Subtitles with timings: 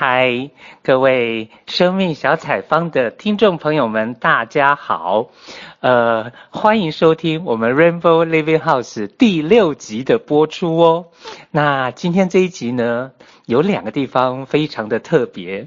[0.00, 0.50] 嗨，
[0.84, 5.30] 各位生命小采访的听众朋友们，大家好，
[5.80, 11.06] 呃，欢迎收听我们 Rainbow Living House 第六集的播出哦。
[11.50, 13.10] 那今天这一集呢，
[13.46, 15.66] 有两个地方非常的特别。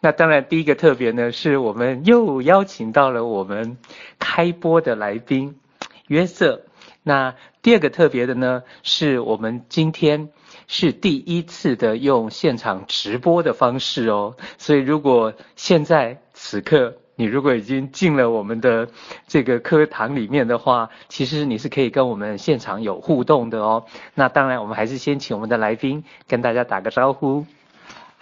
[0.00, 3.78] 那当然，第一个特别呢，是我们又邀请到了我们
[4.18, 5.58] 开播的来宾
[6.06, 6.60] 约瑟。
[7.02, 10.28] 那第二个特别的呢，是我们今天。
[10.72, 18.88] 是第一次的用现场直播的方式哦，所以如果现在此刻你如果已经进了我们的
[19.26, 23.84] 这个课堂里面的话，其实你是可以跟我们现场有互动的哦。
[24.14, 27.44] 那当然，我们还是先请我们的来宾跟大家打个招呼。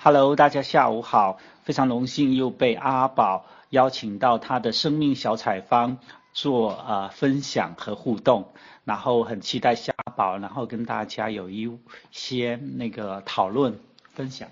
[0.02, 5.98] Hello，大家下午好，非常荣幸又被阿宝邀请到他的生命小采方
[6.40, 8.52] 做呃分享和互动。
[8.84, 11.70] 然后很期待下宝，然后跟大家有一
[12.10, 13.78] 些那个讨论
[14.14, 14.48] 分享。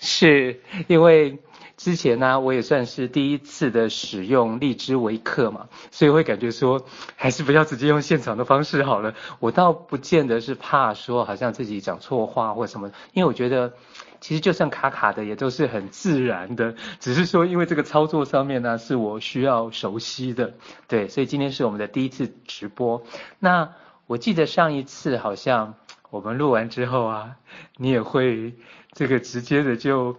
[0.00, 1.38] 是因为
[1.76, 9.14] 之前呢，我也算是第一次的使用荔枝为客嘛，所以会感觉说，还是不要直接用现场的方式好了。
[9.38, 13.74] 我倒不见得是怕说好像自己讲错话或什么，因为我觉得
[14.24, 20.54] 其实就算卡卡的也都是很自然的，只是说因为这个操作上面呢是我需要熟悉的，
[20.88, 23.02] 对，所以今天是我们的第一次直播。
[23.38, 23.74] 那
[24.06, 25.74] 我记得上一次好像
[26.08, 27.36] 我们录完之后啊，
[27.76, 28.54] 你也会
[28.92, 30.16] 这个直接的就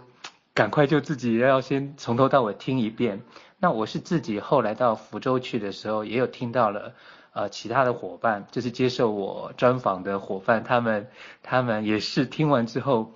[0.53, 3.23] 赶快就自己要先从头到尾听一遍。
[3.57, 6.93] 那我是自己后来到福州去的时候，也有听到了
[7.33, 11.07] 呃其他的伙伴，就是接受我专访的伙伴，他们
[11.41, 13.11] 他们也是听完之后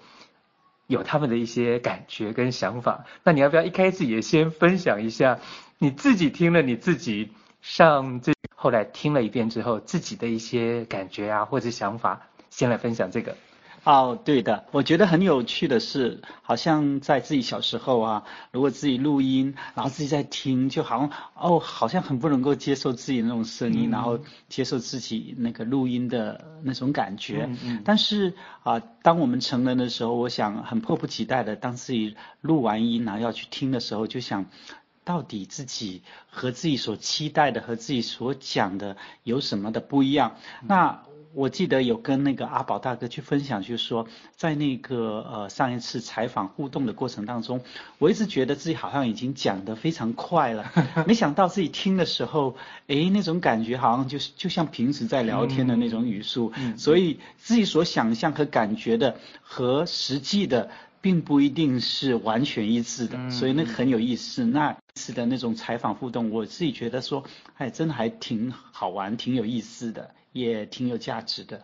[0.90, 3.06] 有他们的一些感觉跟想法。
[3.23, 5.40] 那你要不要一开始也先分享一下
[5.78, 7.31] 你自己听了你自己
[7.62, 8.34] 上这？
[8.56, 13.38] 后来听了一遍之后，自己的一些感觉啊，或者想法，先来分享这个。
[13.83, 27.45] 哦，对的，我觉得很有趣的是，好像在自己小时候啊，如果自己录音，然后自己在听，就好像哦，好像很不能够接受自己那种声音，嗯、然后接受自己那个录音的那种感觉。
[27.50, 27.81] 嗯嗯。
[27.85, 34.45] 但是啊、呃，当我们成人的时候，我想很迫不及待的，当自己录完音然后要去听的时候，就想。
[35.06, 40.35] 到底自己和自己所期待的和自己所讲的有什么的不一样？
[40.62, 41.01] 那
[41.34, 47.62] 我记得有跟那个阿宝大哥去分享，就是说在那个呃上一次采访互动的过程当中，
[47.97, 50.72] 我一直觉得自己好像已经讲得非常快了，
[51.06, 52.56] 没想到自己听的时候，
[52.88, 60.69] 诶，那种感觉好像就是就像平时在聊天的那种语速，所以自己所想象和感觉的和实际的。
[61.01, 64.44] 并不一定是完全一致的，嗯、所以那很有意思。
[64.44, 67.23] 那次的那种采访互动，我自己觉得说，
[67.56, 71.62] 哎，真的还挺好玩，挺有意思的，也挺有价值的。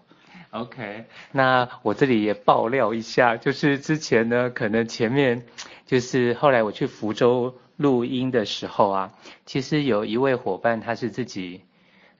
[0.51, 5.45] OK，那我这里也爆料一下，就是之前呢，可能前面
[5.85, 9.13] 就是后来我去福州录音的时候啊，
[9.45, 11.61] 其实有一位伙伴他是自己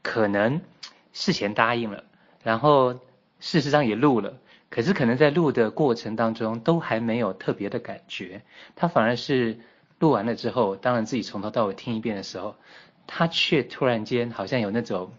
[0.01, 0.59] 可能
[1.13, 2.03] 事前答应了，
[2.43, 2.99] 然后
[3.39, 4.33] 事实上也录了。
[4.69, 8.41] 可是可能在录的过程当中都还没有特别的感觉，
[8.75, 9.59] 他反而是
[9.99, 12.55] 录完了之后，当然自己从头到尾听一遍的时候，
[13.07, 15.13] 他却突然间好像有那种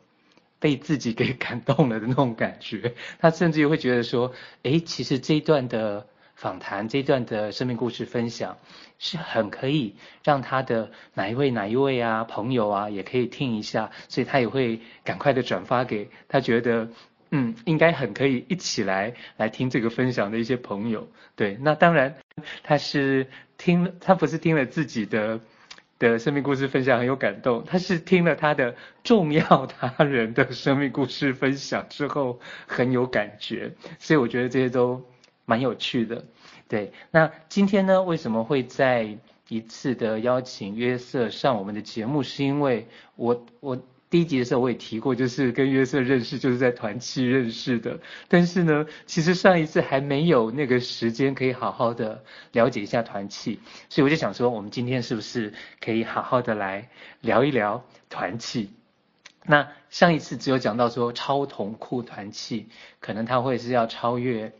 [0.58, 8.56] 被自己给感动了的那种感觉， 他甚至于会觉得说，诶，其实这一段的访谈，这一段的生命故事分享，
[8.98, 16.88] 是很可以让他的哪一位哪一位啊朋友啊也可以听一下，所以他也会赶快的转发给他觉得。
[17.32, 22.14] 嗯，应该很可以一起来来听这个分享的一些朋友，对，那当然
[22.62, 23.26] 他是
[23.58, 25.40] 听，他不是听了自己的
[25.98, 35.02] 的生命故事分享很有感动，他是听了他的重要他人的生命故事分享之后很有感觉， 所以我觉得这些都
[35.44, 36.24] 蛮有趣的，
[36.68, 36.92] 对。
[37.10, 39.18] 那今天呢，为什么会在
[39.48, 43.78] 一次的邀请约瑟上我们的节目，是因为我我。
[44.08, 47.98] 第一集的时候我也提过，就是跟约瑟认识就是在团契认识的。
[48.28, 52.22] 但是呢，其实上一次还没有那个时间可以好好的
[52.52, 53.58] 了解一下团契，
[53.88, 56.88] 所以我就想说，我们今天是不是可以好好的来
[57.20, 58.70] 聊一聊团契？
[59.44, 62.68] 那上一次只有讲到说超同库团契，
[63.00, 64.52] 可能它会是要超越。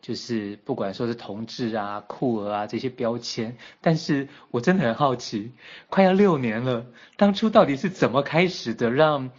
[0.00, 5.52] 就是不管说是同志啊、酷儿啊这些标签，但是我真的很好奇，
[5.88, 6.86] 快要六年了，
[7.16, 8.90] 当初到底是怎么开始的？
[8.90, 9.30] 让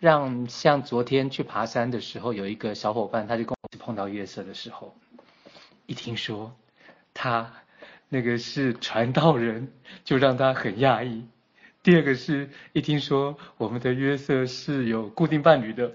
[0.00, 4.94] 让像昨天去爬山的时候，有一个小伙伴，他就跟我碰到约瑟的时候，
[5.86, 6.54] 一听说
[7.14, 7.52] 他
[8.08, 9.72] 那个是传道人，
[10.04, 11.26] 就让他很讶异。
[11.82, 15.92] 第二个是一听说我们的约瑟是有固定伴侣的，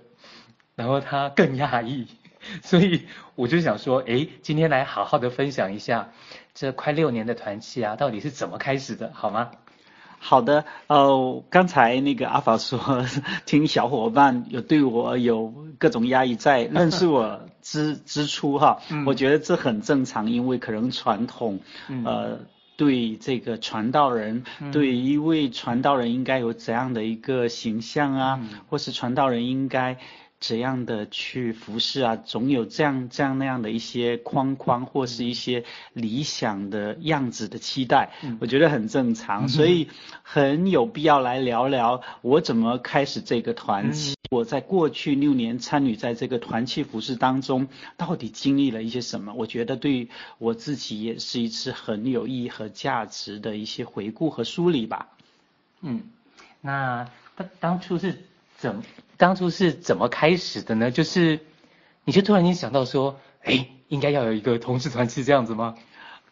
[0.75, 2.07] 然后他更讶异。
[2.63, 3.03] 所以
[3.35, 6.11] 我就想说，哎，今天来好好的分享一下
[6.53, 9.51] 这快六年的团契啊，到底是怎么开始的，好吗？
[10.19, 13.05] 好的，呃，刚才那个阿法说，
[13.45, 21.59] 听小伙伴有对我有各种压抑，在认识我之 之初哈，嗯、我觉得这很正常，因为可能传统，
[22.05, 22.39] 呃，
[22.77, 29.97] 对这个传道人，嗯、对一位传道人应该有怎样的一个形象啊，嗯、或是传道人应该。
[30.43, 32.17] 怎样的去服侍啊？
[32.17, 35.63] 总有这样这样那样的一些框框，或是一些
[35.93, 39.87] 理想的样子的期待，嗯、我觉得很正常，所以
[40.21, 44.11] 很有必要来聊聊我怎么开始这个团契。
[44.11, 49.33] 嗯、我在过去六年参与在这个团契服侍当中，到底经历了一些什么？
[49.33, 55.07] 我觉得对我自己也是一次很有意义和价值的一些回顾和梳理吧。
[55.79, 56.01] 嗯，
[56.59, 58.25] 那当当初是
[58.57, 58.83] 怎么？
[59.23, 60.91] 当初是怎么开始的呢？
[60.91, 61.39] 就是，
[62.03, 65.75] 你就突然间想到说，哎，应该要有一个同志团是这样子吗？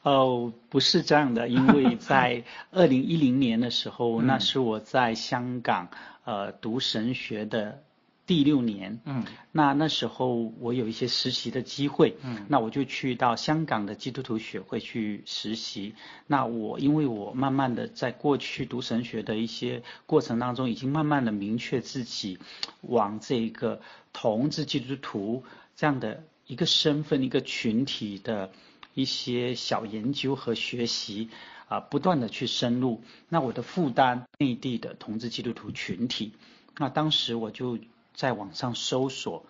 [0.01, 5.87] 哦，不是这样的，因为在 二零一零年的时候，那是我在香港
[6.25, 7.81] 呃读神学的。
[8.27, 15.95] 第六年，嗯，那那时候我有一些实习的机会，嗯，那我就去到香港的基督徒学会去实习。
[16.27, 22.37] 那我因为我慢慢的在过去读神学的一些过程当中，已经慢慢的明确自己
[22.81, 23.81] 往这个
[24.13, 25.43] 同志基督徒
[25.75, 28.51] 这样的一个身份、一个群体的
[28.93, 31.29] 一些小研究和学习
[31.67, 33.01] 啊，不断的去深入。
[33.27, 36.31] 那我的负担，内地的同志基督徒群体，
[36.77, 37.77] 那当时我就。
[38.13, 39.45] 在网上搜索，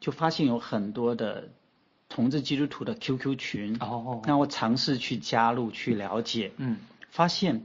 [0.00, 1.48] 就发现有很多的
[2.08, 3.76] 同志基督徒的 QQ 群。
[3.80, 4.20] 哦。
[4.24, 6.52] 那我尝试去加入去了解。
[6.56, 6.78] 嗯。
[7.10, 7.64] 发现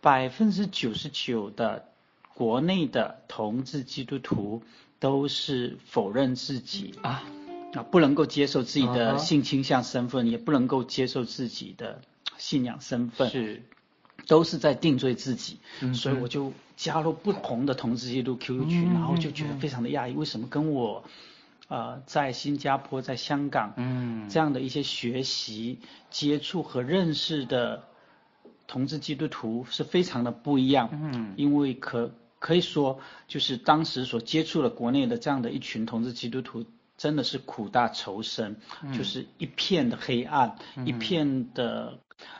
[0.00, 1.88] 百分之九十九的
[2.34, 4.62] 国内的同志基督徒
[4.98, 7.22] 都是否认自己啊，
[7.74, 12.00] 啊不能够接受自己的性倾向身份，也不能够接受自己的
[12.38, 13.28] 信仰身份。
[13.30, 13.62] 是。
[14.26, 15.58] 都是在定罪自己。
[15.80, 15.94] 嗯。
[15.94, 16.52] 所以我就。
[16.76, 21.02] 加入不同的同志基督 QQ 群，然后就觉得非常的讶异，为什么跟我，
[21.68, 25.78] 呃，在新加坡、在香港，嗯，这样的一些学习、
[26.10, 27.84] 接触和认识的
[28.66, 36.66] 同志基督徒是非常的不一样，嗯，因为可可以说，就是当时所接触的国内的这样的一群同志基督徒，
[36.96, 38.56] 真的是苦大仇深，
[38.96, 41.98] 就是一片的黑暗，一片的，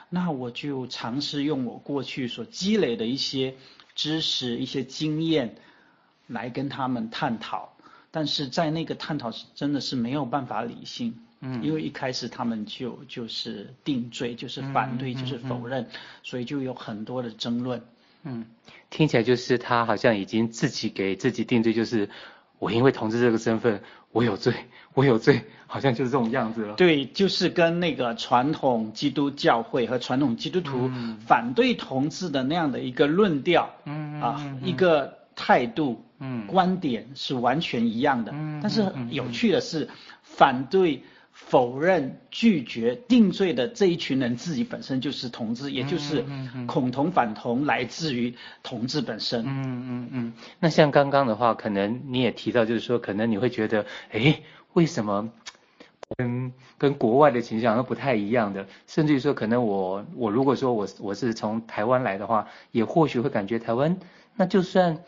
[0.09, 3.55] 那我就尝试用我过去所积累的一些。
[3.99, 5.55] 知识一些经验
[6.27, 7.79] 来跟他们探讨，
[8.11, 17.83] 但是在那个探讨是真的是没有办法理性，嗯，因为一开始他们就就是定罪，就是反对，嗯、就是否认，嗯嗯、所以就有很多的争论，
[18.25, 18.45] 嗯，
[18.91, 22.11] 听起来就是他好像已经自己给自己定罪，就是
[22.59, 23.81] 我因为同志这个身份，
[24.13, 24.55] 我有罪，
[24.95, 26.75] 我有罪，好像就是这种样子了。
[26.75, 30.91] 对，就是跟那个传统基督教会和传统基督徒
[31.27, 38.33] 反对同志的那样的一个论调，嗯啊，一个态度，嗯，观点是完全一样的。
[38.35, 39.89] 嗯，但是有趣的是，
[40.23, 41.03] 反对。
[41.39, 46.25] 否认、拒绝、定罪的这一群人自己本身就是同志，也就是
[46.67, 49.45] 恐同反同来自于同志本身。
[49.47, 50.33] 嗯嗯嗯。
[50.59, 54.41] 那像刚刚的话，可能你也提到，就是说，可能你会觉得，哎，
[54.73, 55.31] 为什么
[56.17, 58.67] 跟跟国外的倾向都不太一样的？
[58.87, 63.99] 甚至于说，可能我我如果说我我是从台湾来的话，也或许会感觉台湾
[64.37, 64.99] 那就算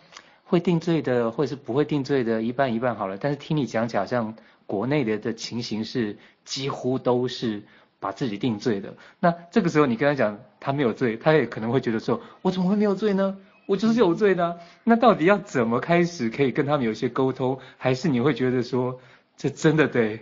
[0.45, 3.17] 会定罪的，或是不会定罪的，一半一半好了。
[3.17, 4.37] 但是听你讲起来好像。
[4.69, 7.63] 国内的的情形是几乎都是
[7.99, 13.39] 把自己定罪的，那这个时候你跟他讲他没有罪，他也可能会觉得说，我怎么会没有罪呢？
[13.65, 14.61] 我就是有罪的。
[14.85, 17.59] 那到底要怎么开始可以跟他们有一些沟通？
[17.79, 19.01] 还是你会觉得说，
[19.39, 20.21] 这真的得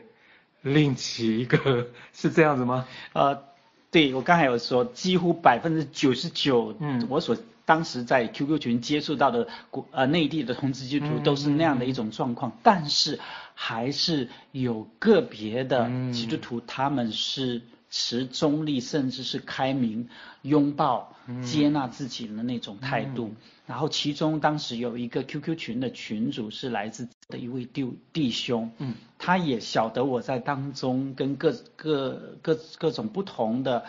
[0.62, 2.86] 另起一个，是这样子吗？
[3.14, 3.42] 呃，
[3.90, 7.36] 对，我刚才有说，几乎百分之九十九，嗯，我所。
[7.66, 13.18] 当时在 QQ 群接触到的国呃内地的同志基督徒都是那样的一种状况，但是
[13.54, 20.08] 还是有个别的基督徒，他们是持中立甚至是开明，
[20.42, 23.30] 拥抱接纳自己的那种态度。
[23.34, 33.84] 嗯、然后其中当时有一个 QQ 群的群主是来自的一位弟弟兄，嗯，他也晓得我在当中跟各各各各种不同的。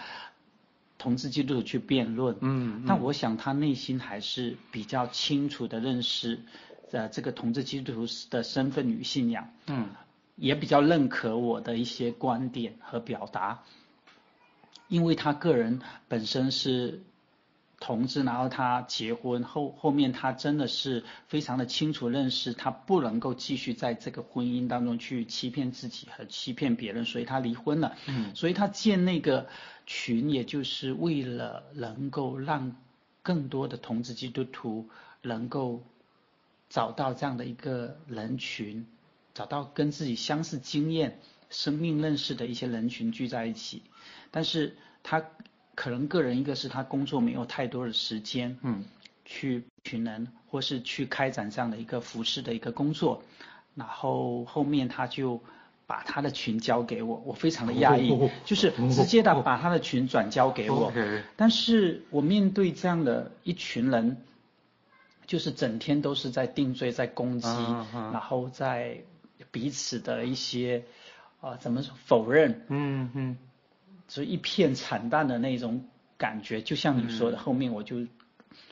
[0.97, 6.39] 同志基督徒去辩论，嗯，但我想他内心还是比较清楚的认识，
[6.91, 9.89] 呃，这个同志基督徒的身份与信仰，嗯，
[10.35, 13.63] 也比较认可我的一些观点和表达，
[14.87, 17.03] 因为他个人本身是
[17.79, 27.95] 同志，然后他结婚后，后面他真的是非常的清楚认识，他不能够继续在这个婚姻当中去欺骗自己和欺骗别人，所以他离婚了。
[28.07, 29.47] 嗯，所以他建那个
[29.85, 32.75] 群，也就是为了能够让
[33.21, 34.89] 更多的同志基督徒
[35.21, 35.83] 能够
[36.69, 38.87] 找到这样的一个人群，
[39.35, 41.19] 找到跟自己相似经验、
[41.51, 43.83] 生命认识的一些人群聚在一起，
[44.31, 45.23] 但是他。
[45.77, 48.83] 可能个人一个是他工作没有太多的时间，嗯，
[49.25, 53.21] 去群人或是去开展这样的一个服饰的一个工作，
[53.75, 55.39] 然后后面他就
[55.85, 60.91] 把他的群交给我，我非常的讶异，就是直接的把他的群转交给我，
[61.35, 64.17] 但是我面对这样的一群人，
[65.27, 67.47] 就是整天都是在定罪、在攻击，
[68.11, 68.97] 然后在
[69.51, 70.85] 彼此的一些
[71.39, 73.37] 啊怎么说否认，嗯嗯。
[74.07, 75.85] 就一片惨淡的那种
[76.17, 78.07] 感觉，就像你说的，后面我就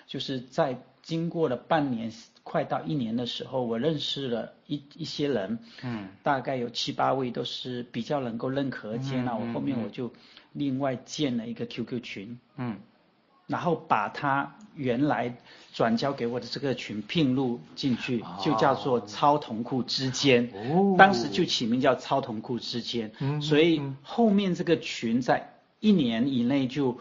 [0.07, 2.11] 就是在经过了半年，
[2.43, 10.11] 快到一年的时候，我认识了一一些人，嗯，大概有七八位都是比较能够认可接纳我，后面我就
[10.53, 12.79] 另外建了一个 QQ 群，嗯。
[13.47, 15.35] 然后把他原来
[15.73, 20.49] 转交给我的这个群并入进去，就叫做超同库之间，
[20.97, 26.97] 当时就起名叫超同库之间，所以后面这个群在一年以内就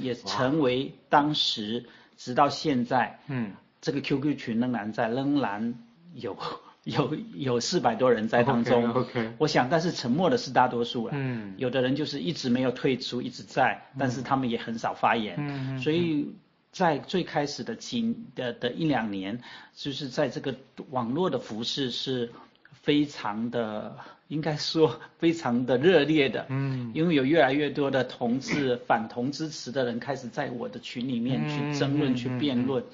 [0.00, 1.86] 也成为当时
[2.16, 5.74] 直到现在，嗯，这个 QQ 群仍然在，仍然
[6.14, 6.36] 有。
[6.84, 9.30] 有有四百多人在当中，okay, okay.
[9.36, 11.12] 我想，但是沉默的是大多数了。
[11.14, 15.34] 嗯，有的人就是一直没有退出，一直在，但是他们也很少发言。
[15.38, 16.32] 嗯，所以
[16.72, 19.40] 在最开始的几的的一两年，
[19.74, 20.54] 就是在这个
[20.90, 22.30] 网络的服饰是
[22.72, 23.96] 非常的，
[24.28, 26.46] 应该说非常的热烈的。
[26.48, 32.84] 嗯，因为有越来越多的同志反同支持的人开始在我的群里面去争论、去辩论。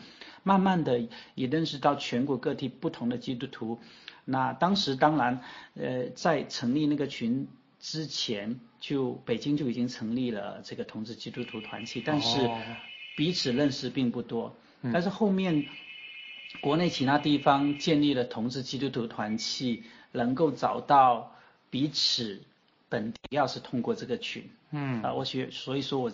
[0.47, 1.00] 慢慢的
[1.35, 3.81] 也认识到全国各地不同的基督徒，
[4.26, 5.40] 那当时当然，
[5.73, 7.49] 呃，在成立那个群
[7.81, 12.47] 之前，就北京就已经成立了这个同志基督徒团体，但是
[13.16, 14.54] 彼此认识并不多。
[14.92, 15.66] 但是后面
[16.61, 21.35] 国内其他地方建立了同志基督徒团契，能够找到
[21.71, 22.42] 彼此
[22.88, 26.12] 本地，要是通过这个群，嗯，啊，我学，所以说我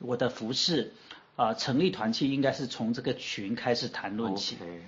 [0.00, 0.92] 我的服饰。
[1.36, 4.54] 啊、呃，成立团契应该是从这个群开始谈论起。
[4.54, 4.78] Okay.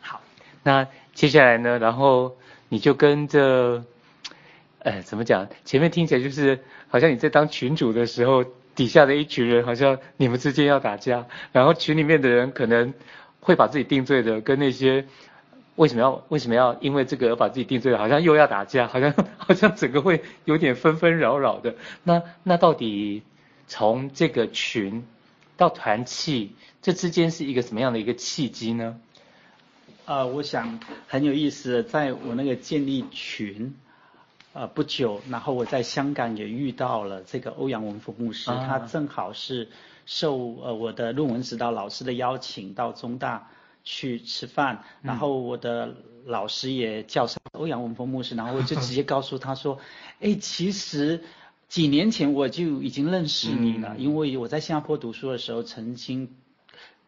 [0.00, 0.20] 好，
[0.62, 1.80] 那接下来呢？
[1.80, 2.36] 然后
[2.68, 3.84] 你就跟着，
[4.78, 5.48] 哎，怎么讲？
[5.64, 8.44] 前面听起来就是好像你在当群主的时候，
[8.78, 12.94] 底下的一群人好像你们之间要打架，然后群里面的人可能
[13.40, 15.04] 会把自己定罪的，跟那些
[15.74, 21.74] 为什么要为什么要因为这个而把自己定罪，好像又要打架，好像 好像整个会有点纷纷扰扰的。
[22.04, 23.24] 那那到底
[23.66, 25.04] 从这个群？
[25.56, 29.00] 到团契，这之间是一个什么样的一个契机呢？
[30.04, 33.74] 呃，我想很有意思，在我那个建立群，
[34.52, 39.68] 呃不久，然后我在香港也遇到了这个欧阳文峰牧师，啊、他正好是
[40.06, 43.50] 受呃我的论文指导老师的邀请到中大
[43.84, 45.94] 去吃饭，嗯、然后我的
[46.26, 49.78] 老师也叫上欧阳文峰牧师，然后我就直接告诉他说，
[50.20, 51.22] 哎，其实。
[51.68, 56.30] 几年前我就已经认识你了，嗯、因为我在新加坡读书的时候，曾经，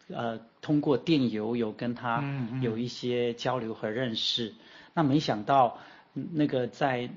[0.09, 2.23] 呃，通过电邮有跟他
[2.61, 4.49] 有一些交流和认识。
[4.49, 4.56] 嗯嗯、
[4.92, 5.78] 那没想到
[6.12, 7.09] 那个在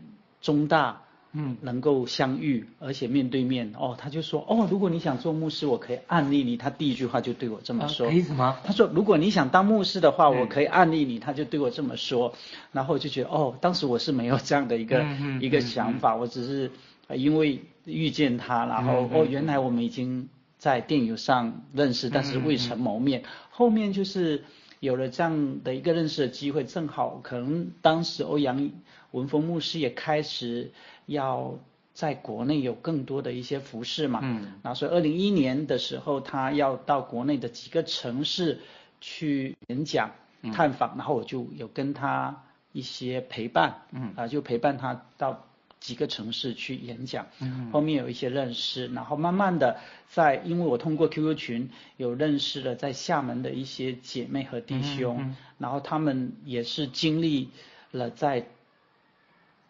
[0.42, 1.02] 中大，
[1.34, 6.58] 嗯，能够相遇，嗯、而且面对面，哦，他就说，哦，如果你想做牧师，我可以案例你。
[6.58, 8.08] 他第一句话就对我这么说。
[8.08, 8.58] 可以什么？
[8.64, 11.20] 他说，如果你想当牧师的话，我可以案例你。
[11.20, 12.34] 他就对我这么说。
[12.72, 15.06] 然后我就觉得，哦，当时我是没有这样的一个、
[15.42, 16.72] 一个想法，我只是。
[17.14, 23.24] 因为遇见他，然后哦，原来我们已经在电影上认识，但是未曾谋面。
[23.52, 24.46] 后面就是
[24.84, 28.70] 有了这样的一个认识的机会，正好可能当时欧阳
[29.12, 30.74] 文峰牧师也开始
[31.06, 31.58] 要
[31.94, 34.20] 在国内有更多的一些服饰嘛。
[34.22, 34.60] 嗯。
[34.62, 38.60] 那所以二零一一年的时候，他要到国内的几个城市
[39.00, 40.12] 去演讲、
[40.52, 43.84] 探访，然后我就有跟他一些陪伴。
[43.94, 44.12] 嗯。
[44.18, 45.46] 啊，就陪伴他到。
[45.84, 47.28] 几个城市去演讲，
[47.74, 57.50] 后面有一些认识，然后慢慢的在，因为我通过 QQ 群有认识了在厦门的一些姐妹和弟兄，然后他们也是经历
[57.92, 58.48] 了在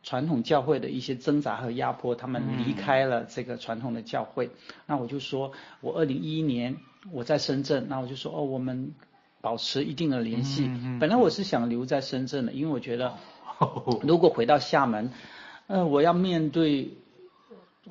[0.04, 4.52] 传统教会的一些挣扎和压迫，他们离开了这个传统的教会，
[4.86, 5.52] 那我就说
[5.82, 6.78] 我二零一一年
[7.12, 8.94] 我在深圳，那我就说哦，我们
[9.42, 13.18] 保持一定的联系，本来我是想留在深圳的，因为我觉得
[14.04, 15.10] 如果回到厦门。
[15.68, 16.92] 呃，我要面对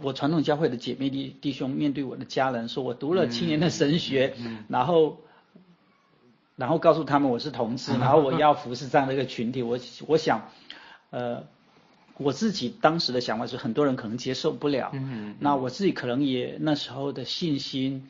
[0.00, 4.35] 我传统教会的姐妹弟弟兄面对我的家人说，我读了七年的神学，
[4.69, 5.19] 然后
[6.57, 10.50] 然后告诉他们我是同志，然后我要服侍这样的一个群体，我我想，
[11.11, 11.45] 呃，
[12.19, 14.93] 我自己当时的想法是很多人可能接受不了，
[15.41, 18.07] 那我自己可能也那时候的信心，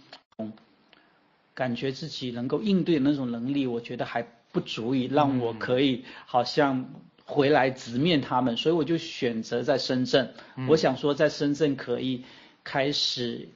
[1.55, 6.91] 感觉自己能够应对的那种能力，我觉得还不足以让我可以好像。
[7.25, 10.35] 回来直面他们，所以我就选择在深圳。
[10.57, 12.25] 嗯、我想说，在深圳可以
[12.65, 13.49] 开始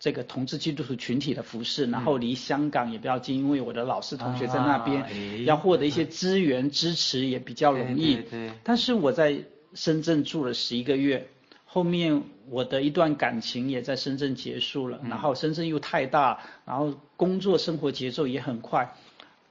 [0.00, 5.08] 这个同志基督徒群体的服饰，嗯、然后离香港也比较近，因为我的老师同学在那边，啊、
[5.44, 8.14] 要获得一些资源、嗯、支持也比较容易。
[8.14, 9.38] 对对对，但是我在
[9.74, 11.28] 深圳住了十一个月，
[11.66, 18.94] 后面我的一段感情也在深圳结束了，嗯、然后深圳又太大，然后工作生活节奏也很快。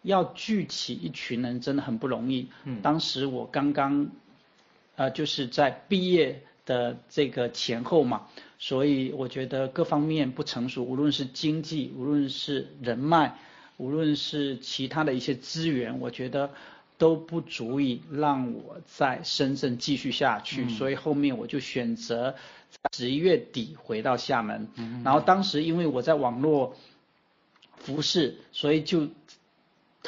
[0.07, 2.47] 要聚起一群人真的很不容易。
[2.63, 4.09] 嗯，当时我刚刚，
[4.95, 13.35] 呃，就是在毕业的这个前后嘛，所以我觉得各方面不成熟，无论是经济，无论是人脉，
[13.75, 16.51] 无论是其他的一些资源，我觉得
[16.97, 20.63] 都不足以让我在深圳继续下去。
[20.63, 22.33] 嗯，所以后面我就选择
[22.93, 24.69] 十一月底回到厦门。
[24.75, 26.77] 嗯，然后当时因为我在网络
[27.75, 29.09] 服饰，所以就。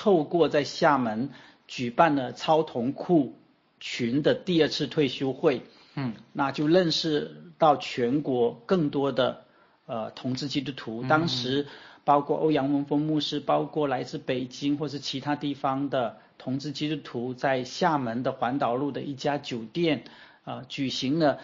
[0.01, 1.29] 透过在厦门
[1.67, 3.35] 举办了超同库
[3.81, 5.63] 群的第二次退休会，
[5.95, 9.43] 嗯，那就认识到全国更多的
[9.87, 11.03] 呃同志基督徒。
[11.03, 11.67] 当时
[12.05, 20.05] 包括欧阳文峰牧师，包括来自北京或是其他地方的同志基督徒，在厦门的环岛路的一家酒店
[20.45, 21.39] 啊、呃、举行了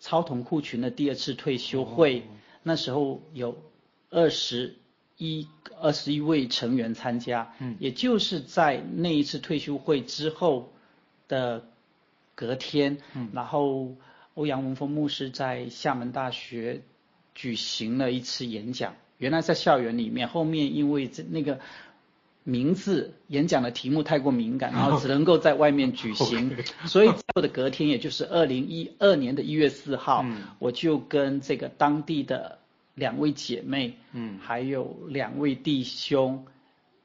[0.00, 2.24] 超同库群的第二次退休会。
[2.64, 3.56] 那时候有
[4.10, 4.79] 二十。
[5.20, 5.46] 一
[5.82, 10.72] 二十一位成员参加，嗯，也就是在那一次退休会之后
[11.28, 11.62] 的
[12.34, 13.94] 隔天，嗯，然后
[14.32, 16.80] 欧阳文峰牧师在厦门大学
[17.34, 18.94] 举行了一次演讲。
[19.18, 21.60] 原来在校园里面，后面因为这那个
[22.42, 26.56] 名字演讲的题目太过敏感，然后只能够在外面举行。
[26.88, 32.58] 所以之后的隔天，也就是二零一二年的一月四号，嗯，我就跟这个当地的。
[33.00, 36.46] 两位姐妹，嗯，还有两位弟兄，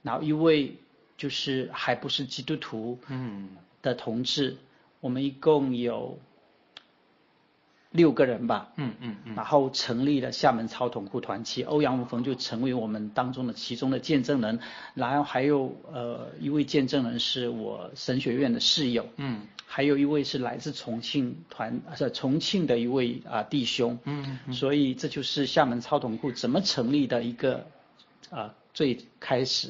[0.03, 0.75] 然后一位
[1.17, 3.49] 就是还不是基督徒，嗯，
[3.81, 4.57] 的同志，嗯、
[4.99, 6.19] 我们一共有
[7.95, 14.59] 六个人吧，嗯嗯嗯，然后成立了厦门超同库团契，欧阳文峰就成为我们当中的其中的见证人，
[14.93, 19.41] 然后还有呃一位见证人是我神学院的室友，嗯。
[19.67, 27.65] 还有一位是来自重庆团，是重庆的一位啊弟兄，嗯，嗯，所以这就是厦门超同库怎么成立的一个
[28.29, 29.69] 啊最开始。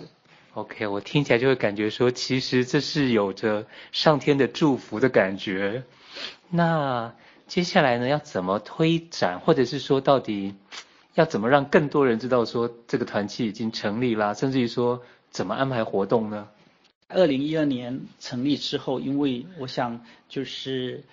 [0.54, 5.84] OK，我听起来就会感觉说，其实这是有着上天的祝福的感觉。
[6.50, 7.14] 那
[7.48, 10.56] 接下来呢，要怎么推展，或者是说到底
[11.14, 16.48] 要怎么让更多人知道说这个团契已经成立啦，甚至于说怎么安排活动呢？
[17.08, 21.04] 二零一二年成立之后，因为我想就是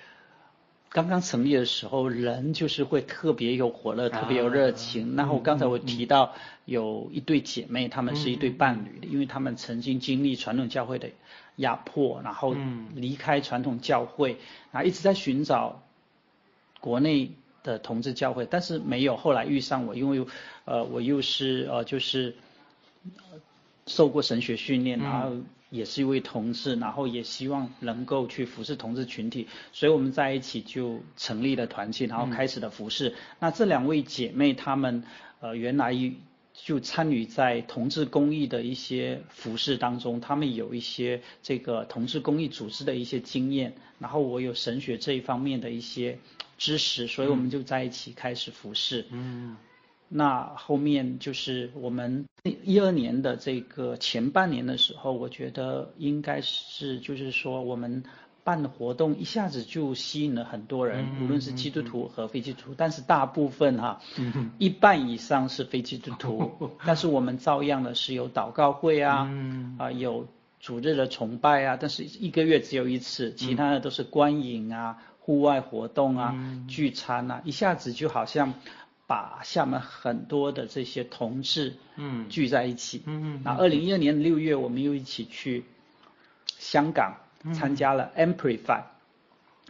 [0.89, 5.17] 刚刚成立的时候，人就是会特别有火热，特别有热情。
[5.17, 6.33] 然后刚才我提到
[6.65, 11.11] 有一对姐妹，她们是一对伴侣的，因为她们曾经经历传统教会的
[11.57, 12.57] 压迫，然后
[12.95, 14.39] 离开传统教会，
[14.71, 15.83] 然后一直在寻找
[16.83, 17.31] 国内
[17.63, 19.17] 的同志教会，但是没有。
[19.17, 20.27] 后来遇上我，因为
[20.67, 22.35] 呃我又是呃就是
[23.87, 25.35] 受过神学训练，然后。
[25.73, 33.09] 也是一位同志，然后也希望能够去服侍同志群体，所以我们在一起就成立了团契，然后开始了服侍。
[33.09, 35.03] 嗯、那这两位姐妹她们
[35.41, 35.91] 呃原来
[36.65, 46.19] 就参与在同志公益的一些服侍当中，他们有一些这个同志公益组织的一些经验，然后我有神学这一方面的一些
[46.59, 49.07] 知识，所以我们就在一起开始服侍。
[49.11, 49.57] 嗯。
[50.15, 52.27] 那后面就是我们
[52.65, 58.05] 一二年的这个前半年的时候，我觉得应该是就是说我们
[58.45, 64.01] 办的活动一下子就吸引了很多人，无论是基督徒和非基督徒，但是大部分哈，
[64.59, 69.31] 一半以上是非基督徒， 但是我们照样的是有祷告会啊，
[69.79, 70.27] 啊有
[70.61, 76.35] 主日的崇拜啊，但是一个月只有一次，其他的都是观影啊、户外活动啊、
[76.69, 78.55] 聚餐啊，一下子就好像。
[79.05, 83.41] 把厦门很多的这些同志，嗯，聚在一起，嗯嗯。
[83.45, 85.65] 那二零一二年六月，我们又一起去
[86.47, 87.17] 香港
[87.53, 88.83] 参加了 Amplify，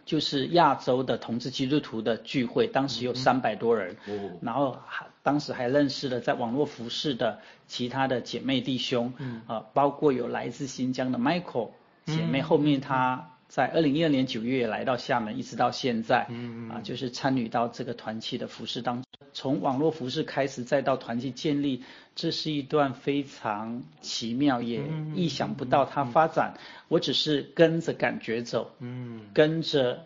[0.05, 11.69] 就是亚洲的同志基督徒的聚会，当时有三百多人，嗯，然后还当时还认识了在网络服饰的其他的姐妹弟兄，嗯，啊，包括有来自新疆的 Michael
[12.05, 13.29] 姐妹，后面她。
[13.53, 19.03] 在二零一二年九月来到厦门，一直到现在，嗯嗯，啊，就是参与到这个团契的服饰当中。
[19.31, 21.83] 从网络服饰开始，再到团契建立，
[22.15, 24.81] 这是一段非常奇妙，也
[25.13, 26.55] 意想不到它发展。
[26.87, 30.03] 我只是跟着感觉走，嗯，跟着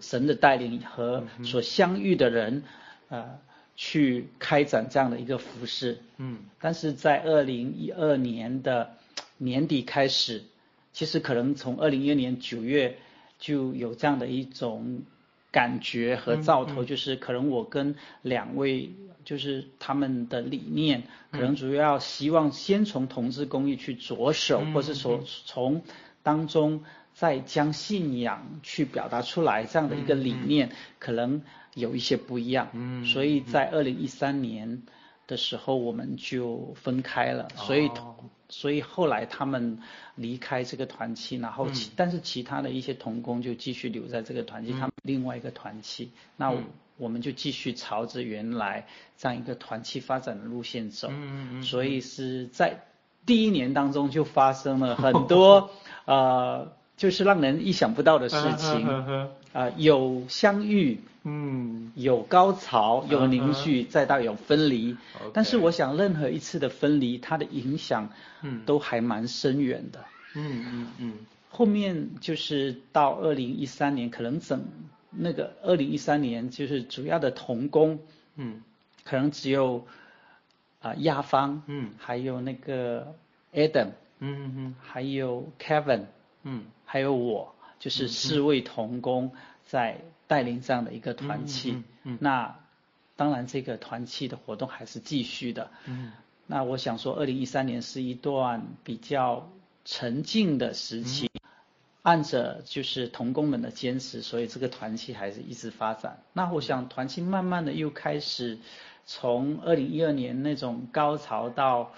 [0.00, 2.62] 神的带领和所相遇的人，
[3.10, 3.38] 呃，
[3.76, 6.38] 去开展这样的一个服饰，嗯。
[6.58, 8.92] 但是在二零一二年的
[9.36, 10.44] 年底开始。
[10.96, 12.96] 其实可能从二零一二年九月
[13.38, 15.02] 就有这样的一种
[15.50, 18.90] 感觉和兆头，就是可能我跟两位
[19.22, 25.82] 就是他们的理念，可能主要希望先从同志公益去着手，或是说从
[26.22, 26.82] 当中
[27.12, 31.42] 再将信仰去表达出来，这样的一个理念可能
[31.74, 33.04] 有一些不一样。
[33.04, 34.80] 所以在二零一三年
[35.26, 37.90] 的时候我们就分开了，所以。
[38.48, 39.80] 所以后来他们
[40.14, 46.52] 离开这个团契，然后其、嗯、但是其他的一些童工就继续留在这个团契，嗯、他们另外一个团契，那
[46.96, 48.86] 我，、们就继续朝着原来
[49.18, 51.10] 这样一个团契发展的路线走。
[51.60, 52.84] 所以是在
[53.26, 55.70] 第一年当中就发生了很 多
[56.04, 61.00] 呃，就是让人意想不到的事情啊、呃，有相遇。
[61.28, 64.94] 嗯，有高潮，有凝聚，嗯、再到有分离。
[64.94, 68.10] Okay, 但是我想，任何一次的分离，它的影响，
[68.42, 70.04] 嗯，都还蛮深远的。
[70.36, 71.12] 嗯嗯嗯。
[71.50, 74.64] 后面就是到二零一三年，可能整
[75.10, 77.98] 那个二零一三年就是主要的童工，
[78.36, 78.62] 嗯，
[79.02, 79.84] 可能只有
[80.80, 83.16] 啊亚芳，嗯，还有那个
[83.52, 83.88] Adam，
[84.20, 86.02] 嗯嗯，还有 Kevin，
[86.44, 89.32] 嗯，还有我，就是四位童工
[89.66, 89.98] 在。
[90.26, 91.82] 带领这样的一个团契，
[92.18, 92.56] 那
[93.14, 95.70] 当然这个团契的活动还是继续的。
[95.86, 96.12] 嗯，
[96.46, 99.48] 那我想说，二零一三年是一段比较
[99.84, 101.40] 沉静的时期，嗯、
[102.02, 106.18] 按着就是同工们的坚持，所以这个团契还是一直发展。
[106.32, 108.58] 那我想团契慢慢的又开始
[109.06, 111.92] 从二零一二年那种高潮到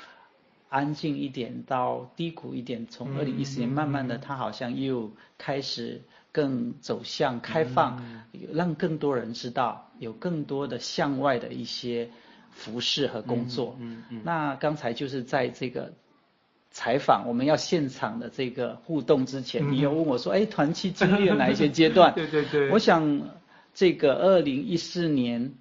[0.68, 6.02] 安静一点，到低谷一点，从二零一四年慢慢的，它好像又开始。
[6.32, 8.02] 更走向开放，
[8.52, 12.10] 让更多人知道，有更多的向外的一些
[12.50, 13.76] 服饰和工作。
[13.80, 14.20] 嗯嗯。
[14.24, 15.92] 那刚才就是在这个
[16.70, 22.12] 采访，我们要现场的这个互动之前，你有问我说，哎，团契经历了哪一些阶段？
[22.16, 22.70] 对对对。
[22.70, 23.22] 我想
[23.74, 25.54] 这个二零一四年、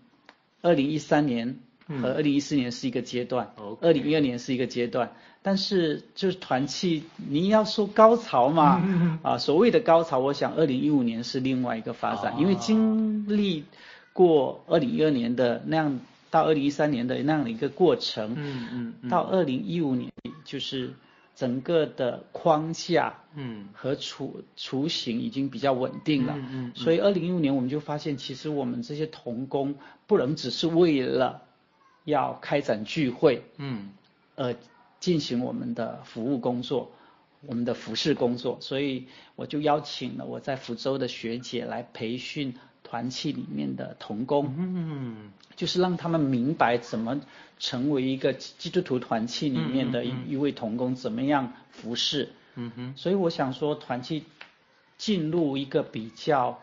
[0.62, 5.12] 二零一三年和二零一四年是一个阶段，二零一二年是一个阶段。
[5.43, 8.82] 但是就是团契，你要说高潮嘛，
[9.23, 13.63] 啊，所谓的高潮，我想二零一五年是另外一个发展，因为经历
[14.12, 20.12] 过二零一二年的那样到二零一三年的那样的一个过程，嗯嗯，到二零一五年
[20.43, 20.91] 就是
[21.34, 29.76] 整个的框架，嗯，和雏雏形已经比较稳定了，嗯嗯，所以二零一五年我们就发现，其实我们这些童工
[30.08, 31.43] 不能只是为了
[32.08, 33.91] 要开展聚会，嗯，
[34.34, 34.56] 呃。
[35.00, 36.91] 进行我们的服务工作，
[37.46, 47.22] 我们的服饰工作，所以我就邀请了我在福州的学姐来培训团契里面的童工，嗯，就是让他们明白怎么
[47.60, 54.24] 成为一个基督徒团契里面的一一位童工，怎么样服侍，嗯哼，所以我想说，团契
[54.98, 56.60] 进入一个比较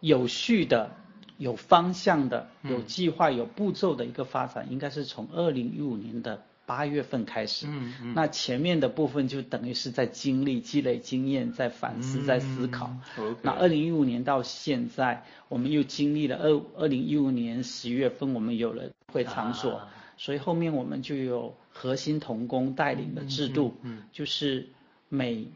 [0.00, 0.96] 有序的、
[1.38, 6.42] 有方向的、有计划、有步骤的一个发展，应该是从二零一五年的。
[6.68, 12.90] 八月份开始，嗯嗯，那前面的部分就等于是在经历、积累经验，在反思、在思考。
[13.16, 13.36] 嗯 okay.
[13.42, 24.68] 那二零一五年到现在，我们又经历了二二零一五年十月份，我们有了会场所，啊、所以后面我们就有核心童工带领的制度，嗯，就是
[25.08, 25.46] 每。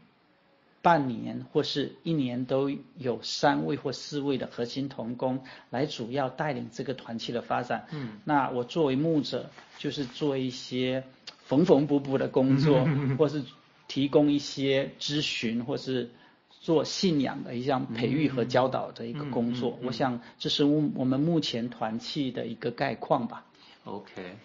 [0.81, 7.85] 半年或是一年都有三位或四位的核心同工来主要带领这个团契的发展。
[7.91, 11.03] 嗯，那我作为牧者，就是做一些
[11.45, 12.87] 缝缝补补的工作，
[13.19, 13.43] 或是
[13.87, 16.09] 提供一些咨询，或是
[16.49, 19.77] 做信仰的一项培育和教导的一个工作。
[19.83, 23.45] 我想这是我们目前团契的一个概况吧。
[23.83, 24.35] OK。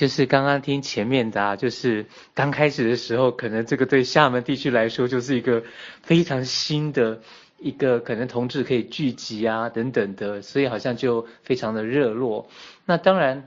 [0.00, 5.62] 就是刚刚听前面的啊，就是刚开始的时候，可能这个对厦门地区来说就是一个
[6.00, 7.20] 非常新的
[7.58, 12.48] 一个可能同志可以聚集啊等等的，所以好像就非常的热络。
[12.86, 13.44] 那当然，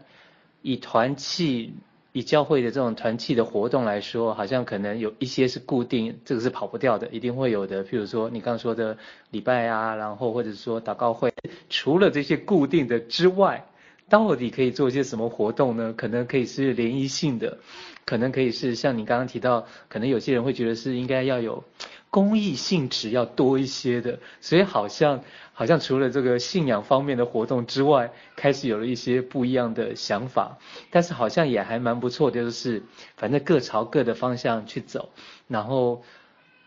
[0.62, 1.74] 以团契、
[2.12, 7.84] 以教会的这种团契的活动来说，好像可能有一些是固定，这个是跑不掉的，一定会有的。
[7.84, 8.96] 譬如说你刚说的
[9.32, 11.34] 礼拜啊，然后或者说祷告会，
[11.72, 13.66] 除了这些固定的之外。
[14.10, 15.94] 到底可以做一些什么活动呢？
[15.98, 17.58] 可能可以是联谊性的，
[18.06, 21.64] 可能可以是像你刚刚提到，可能有些人会觉得是应该要有
[22.10, 30.60] 公益性质要多一些的，所以好像好像除了这个信仰方面的活动之外，开始有了一些不一样的想法，
[30.92, 32.84] 但是好像也还蛮不错的，就是
[33.18, 35.10] 反正各朝各的方向去走，
[35.48, 36.04] 然后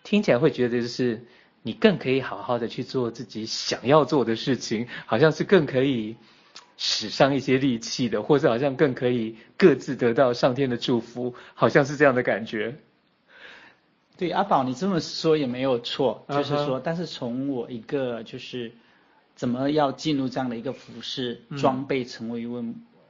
[0.03, 1.25] 听起来会觉得就是
[1.63, 6.17] 你更可以好好的去做自己想要做的事情，好像是更可以
[6.77, 12.77] 使上一些力气的，或者好像更可以各自得到上天的祝福，好像是这样的感觉。
[14.19, 18.73] 对阿宝，你这么说也没有错，就是说，但是从我一个就是
[19.35, 22.65] 怎么要进入这样的一个服饰装备，成为一位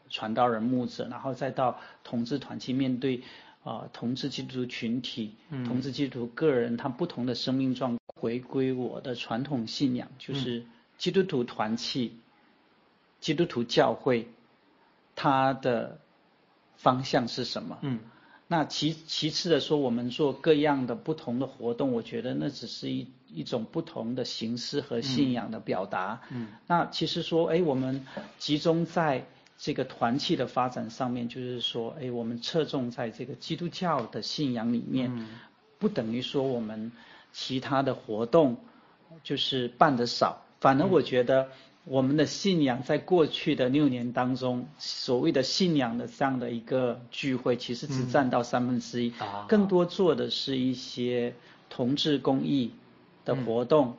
[0.09, 3.19] 传道人牧者，然后再到同志团契面对
[3.63, 10.65] 啊、呃、同志基督徒群体、同志基督徒个人他不同的生命状，回归我的传统信仰，就是
[10.99, 12.17] 基督徒团契、
[13.21, 14.29] 基督徒教会，
[15.15, 15.99] 它的
[16.77, 17.79] 方向是什么？
[17.83, 18.01] 嗯。
[18.49, 26.21] 那其其次的说，我们做各样的不同的活动，我觉得那只是一一种不同的形式和信仰的表达。
[26.31, 26.49] 嗯。
[26.69, 28.07] 那其实说，哎，我们
[28.39, 29.27] 集中在
[29.59, 35.27] 这个团契的发展上面，就是说，哎，我们侧重在这个基督教的信仰里面，嗯、
[35.81, 36.93] 不等于说我们
[37.33, 38.59] 其他的活动
[39.25, 40.45] 就是办得少。
[40.61, 41.49] 反而我觉得。
[41.87, 49.13] 嗯我们的信仰在过去的六年当中，所谓的信仰的这样的一个聚会，其实只占到三分之一，
[49.47, 51.33] 更多做的是一些
[51.71, 52.73] 同志公益
[53.25, 53.95] 的活动、嗯、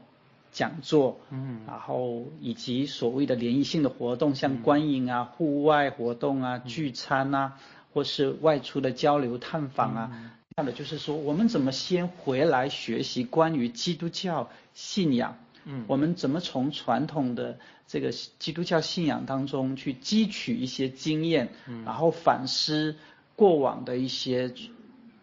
[0.52, 7.58] 讲座，嗯，然后以及所谓的联谊性的活动，像观影啊、户外活动啊、聚餐啊，
[7.94, 10.12] 或是外出的交流探访啊，
[10.58, 15.38] 这样的就是说，我们怎么先回来学习关于基督教信仰？
[15.70, 22.96] 嗯，我们怎么从传统的这个基督教信仰当中去汲取一些经验，嗯，然后反思
[23.36, 24.54] 过往的一些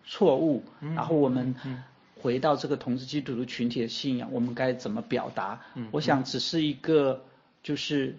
[0.07, 1.54] 错误，嗯，然后我们
[2.20, 5.62] 回到这个同志基督徒群体的信仰，我们该怎么表达？
[5.76, 7.24] 嗯，我想只是一个
[7.62, 8.16] 就是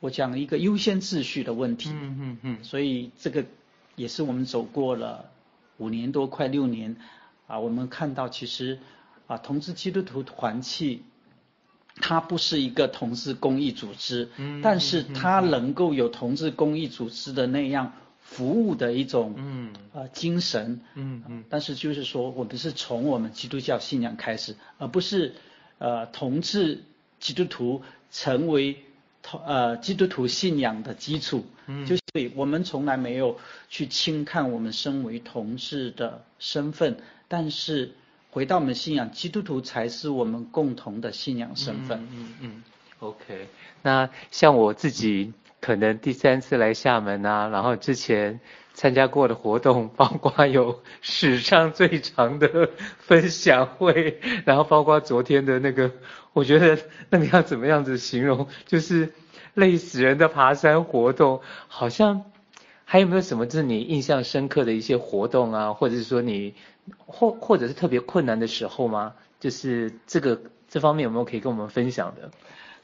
[0.00, 1.90] 我讲一个优先秩序的问题。
[1.92, 3.44] 嗯嗯嗯，所以这个
[3.94, 5.30] 也是我们走过了
[5.78, 6.96] 五年多，快六年
[7.46, 8.80] 啊，我们看到其实。
[9.30, 11.04] 啊，同志基督徒团契，
[12.00, 25.32] 它不是一个同志公益组织，嗯，但是它能够有同志公益组织的那样服务的一种，嗯，呃，精神，嗯嗯，但是就是说，我们是从我们基督教信仰开始，而不是，
[25.78, 26.82] 呃，同志
[27.20, 28.78] 基督徒成为
[29.22, 33.38] 同呃基督徒信仰的基础，嗯，就是我们从来没有
[33.68, 36.96] 去轻看我们身为同志的身份，
[37.28, 37.92] 但是。
[38.32, 42.06] 回到我们信仰，基督徒才是我们共同的信仰身份。
[42.12, 42.62] 嗯嗯
[43.00, 43.48] ，，OK。
[43.82, 48.38] 那像我自己可能第三次来厦门啊，然后之前
[48.72, 55.90] 参加过的活动，包括有史上最长的分享会，然后包括昨天的那个，
[56.32, 59.12] 我觉得那个要怎么样子形容，就是
[59.54, 62.22] 累死人的爬山活动，好像
[62.84, 66.54] 还有没有什么就是你印象深刻的一些活动啊，或者是说你。
[66.98, 69.14] 或或者是特别困难的时候吗？
[69.38, 72.30] 就是这个这方面有没有可以跟我们分享的？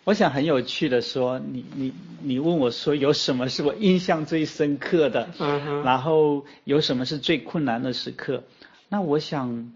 [0.04, 1.92] 我想很有趣的说，你你
[2.22, 8.44] 你问我说有什么是我印象最深刻的，嗯哼，然后有什么是最困难的时刻？
[8.88, 9.72] 那我想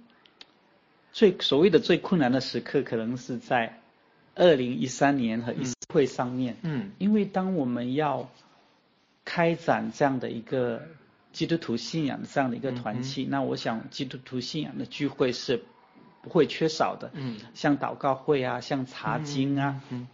[1.12, 3.80] 最所谓的最困难的时刻，可能是在
[4.34, 8.30] 二零一三年和一次会上面，嗯，因为当我们要
[9.24, 10.80] 开展这样的一个。
[11.32, 15.62] 基督徒信仰这样的一个团契，嗯，那我想基督徒信仰的聚会是
[16.22, 17.10] 不会缺少的。
[17.14, 20.08] 嗯，像祷告会啊，像查经啊，嗯，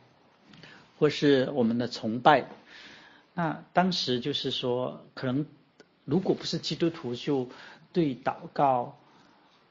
[0.99, 2.49] 或是我们的崇拜。
[3.35, 5.47] 那当时就是说，可能
[6.05, 7.49] 如果不是基督徒，就
[7.93, 8.99] 对祷告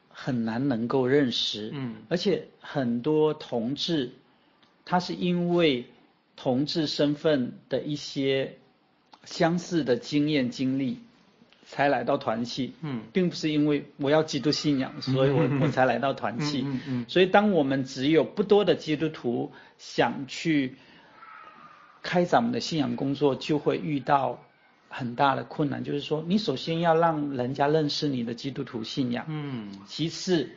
[0.10, 1.72] 很难能够认识。
[1.74, 4.14] 嗯，而且很多同志，
[4.84, 5.86] 他是因为
[6.36, 8.58] 同志身份的一些
[9.24, 11.00] 相似的经验经历。
[11.68, 20.76] 才来到团契，嗯，并不是因为我要基督信仰，所以我我才来到团契，嗯嗯，所以当我们只有不多的基督徒想去
[22.04, 24.40] 开展我们的信仰工作，就会遇到
[24.90, 30.52] 很大的困难，就是说，你首先要让人家认识你的基督徒信仰，嗯，其次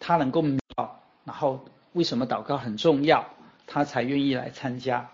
[0.00, 0.86] 他能够明白，
[1.24, 1.64] 然后
[1.94, 3.26] 为什么祷告很重要，
[3.66, 5.08] 他才愿意来参加。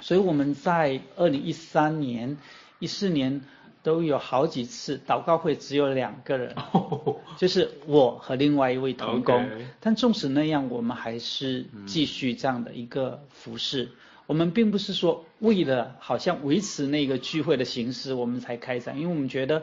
[0.00, 2.36] 所以我们在二零一三年、
[2.80, 3.42] 一四年。
[3.88, 7.16] 都有好几次祷告会，只有两个人，oh.
[7.38, 9.48] 就是我和另外一位同工。
[9.80, 13.84] 但纵使那样，我们还是继续这样的一个服饰。
[13.84, 13.90] 嗯、
[14.26, 19.62] 我们并不是说为了好像维持那个聚会的形式，我们才开展，因为我们觉得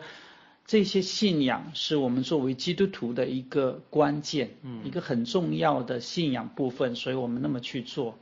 [0.66, 8.18] 这些信仰是我们作为基督徒的一个关键，嗯，一个很重要的信仰部分，所以我们那么去做。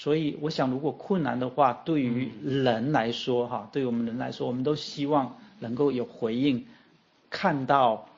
[0.00, 6.66] 所以我想，如果困难的话，对于人来说，哈，对于我们人来说，我们都希望能够有回应，
[7.30, 8.08] 看到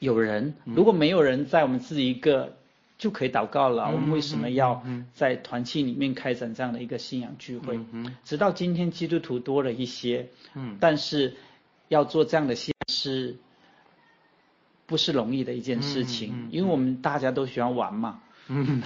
[0.00, 0.54] 有人。
[0.64, 2.56] 如果没有人在，我们自己一个
[2.98, 3.84] 就可以祷告了。
[3.92, 7.78] 我们为什么要在团契里面开展这样的一个信仰聚会？
[8.24, 11.36] 直到今天，基督徒多了一些，嗯，但是。
[11.88, 13.36] 要做这样的现实，
[14.86, 18.82] 不是容易的一件事情，嗯嗯嗯、因为我们大家都喜欢玩嘛，嗯、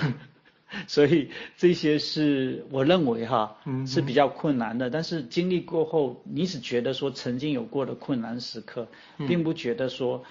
[0.87, 4.91] 所以这些是我认为哈、嗯、是比较困难的。
[4.91, 8.89] 但是经历过后，你只觉得说曾经有过的困难时刻，
[9.27, 10.25] 并不觉得说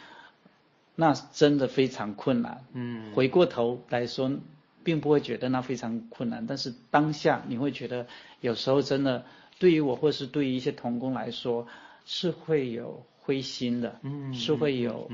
[0.95, 2.63] 那真的非常困难。
[2.73, 4.31] 嗯，回过头来说，
[4.83, 6.45] 并不会觉得那非常困难。
[6.47, 8.07] 但是当下你会觉得，
[8.41, 9.25] 有时候真的
[9.59, 11.67] 对于我或是对于一些童工来说。
[12.09, 15.11] 是会有灰心的，嗯，是会有，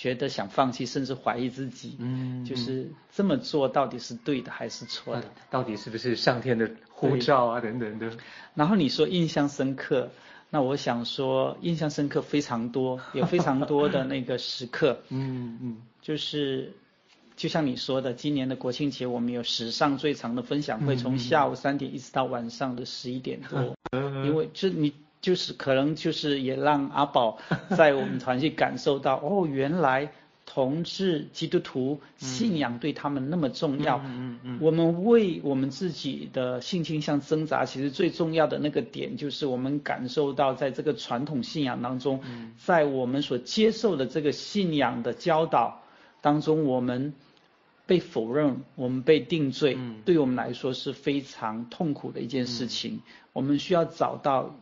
[0.00, 5.24] 觉得想放弃，甚至怀疑自己，嗯，就是这么做到底是对的还是错的？
[5.50, 7.60] 到底是不是上天的护照啊？
[7.60, 8.10] 等等的。
[8.54, 10.08] 然后你说印象深刻，
[10.48, 16.72] 那我想说印象深刻非常多， 有非常多的那个时刻，嗯嗯，就是
[17.36, 23.76] 就像你说的，今年的国庆节我们有史上最长的分享会，从下午三点一直到晚上的十一点多，
[24.24, 24.94] 因为就你。
[25.20, 27.38] 就是可能就是也让阿宝
[27.76, 30.12] 在我们团去感受到哦，原来
[30.46, 34.00] 同志基督徒信仰对他们那么重要。
[34.04, 34.58] 嗯嗯。
[34.60, 42.20] 我们为我们自己的性倾向挣扎，其实最重要的那个点就是我们感受到，在这个传统信仰当中，
[42.56, 45.82] 在我们所接受的这个信仰的教导
[46.20, 47.14] 当中，我们
[47.86, 53.02] 被否认，我们被定罪，对我们来说是非常痛苦的一件事情。
[53.32, 54.56] 我们需要找到。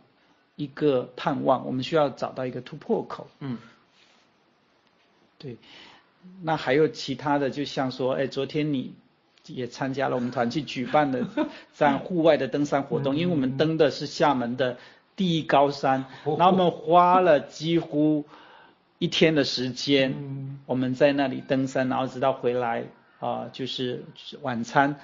[0.59, 3.29] 一个盼望，我们需要找到一个突破口。
[3.39, 3.59] 嗯，
[5.39, 5.57] 对。
[6.43, 8.93] 那还有其他的，就像说，哎，昨天你
[9.47, 11.25] 也参加了我们团去举办的
[11.73, 14.79] 在户外的登山活动，因为我们登的是厦门的
[15.15, 18.25] 第一高山，然后我们花了几乎
[18.99, 22.85] 一天的时间，我们在那里登山，然后直到回来
[23.21, 24.05] 啊，就是
[24.43, 24.97] 晚餐，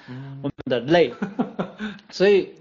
[0.43, 1.13] 我们的累，
[2.11, 2.53] 所以。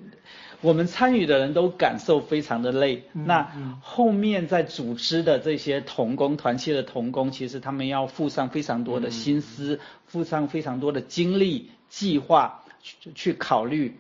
[0.65, 13.97] 我们参与的人都感受非常的累，嗯、那后面在组织的这些同工团契的同工，其实他们要付上非常多的心思，嗯、付上非常多的精力、计划去去考虑，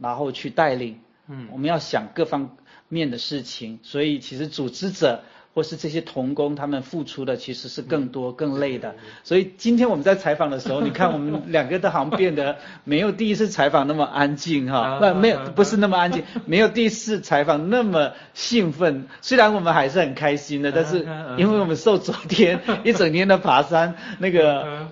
[0.00, 0.98] 然后去带领。
[1.28, 2.56] 嗯，我们要想各方
[2.88, 5.22] 面的事情，所以其实组织者。
[5.54, 8.94] 或是这些童工，他们付出的其实是更多、更累的。
[9.22, 19.08] 所以今天我们在采访的时候，你看我们两个都好像变得没有第一次采访那么安静哈，不，没有，不是那么安静，没有第一次采访那么兴奋。
[19.20, 24.88] 虽然我们还是很开心的，但是因为我们受昨天 一整天的爬山那个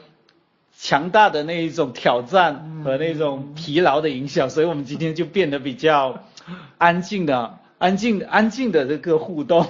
[0.77, 6.25] 强大的那一种挑战和那种疲劳的影响，所以我们今天就变得比较
[6.77, 7.57] 安静的。
[7.81, 9.67] 安静安静的这个互动，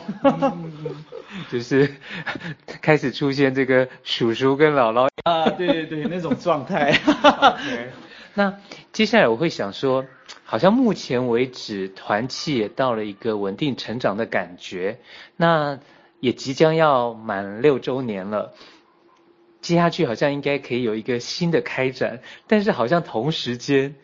[1.49, 1.95] 就是
[2.83, 6.93] 开始出现这个叔叔跟姥姥啊，对对对，那种状态。
[7.07, 7.87] okay.
[8.35, 8.59] 那
[8.93, 10.07] 接下来我会想说，
[10.43, 14.99] 好像目前为止团契也到了一个稳定成长的感觉，
[15.37, 15.79] 那
[16.19, 18.55] 也即将要满六周年了，
[19.61, 22.19] 接下去好像应该可以有一个新的开展，
[22.49, 23.95] 但是好像同时间。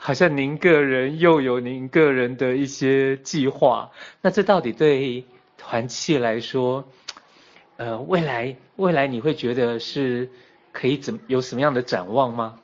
[0.00, 3.90] 好像您个人又有您个人的一些计划，
[4.22, 5.24] 那这到底对
[5.58, 6.88] 团契来说，
[7.76, 10.30] 呃，未来未来你会觉得是
[10.70, 12.60] 可以怎有什么样的展望吗？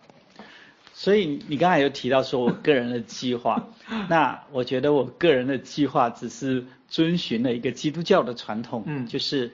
[0.92, 3.68] 所以你刚才有提到说我个人的计划，
[4.08, 9.50] 那我觉得我个人的计划只是遵循了一个基督教的传统，嗯，就是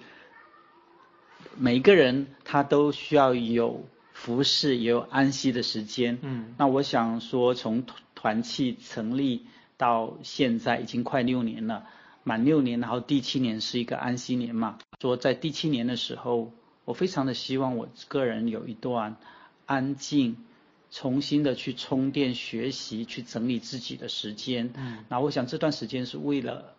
[1.57, 3.83] 每一个人他都需要有。
[4.21, 9.47] 服侍也有安息的时间，嗯，那我想说，从团契成立
[9.79, 11.87] 到现在已经快六年了，
[12.23, 14.77] 满六年，然后第七年是一个安息年嘛。
[15.01, 16.53] 说在第七年的时候，
[16.85, 19.17] 我非常的希望我个人有一段
[19.65, 20.37] 安静，
[20.91, 24.71] 重新的去充电、学习、去整理自己的时间。
[24.77, 26.75] 嗯，那我想这段时间是为了